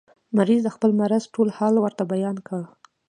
[0.37, 2.61] مریض د خپل مرض ټول حال ورته بیان کړ.